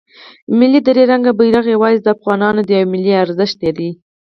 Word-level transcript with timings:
ملی 0.57 0.79
درې 0.87 1.03
رنګه 1.11 1.31
بیرغ 1.39 1.65
یواځې 1.75 1.99
د 2.01 2.07
افغانانو 2.15 2.61
دی 2.67 2.73
او 2.75 2.81
یو 2.83 2.91
ملی 2.93 3.13
ارزښت 3.23 3.57
دی. 3.77 3.89